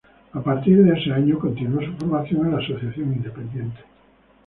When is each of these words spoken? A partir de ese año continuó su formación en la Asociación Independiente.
A 0.33 0.41
partir 0.41 0.83
de 0.83 0.95
ese 0.99 1.13
año 1.13 1.37
continuó 1.37 1.79
su 1.79 1.93
formación 1.97 2.47
en 2.47 2.51
la 2.53 2.57
Asociación 2.57 3.13
Independiente. 3.13 3.81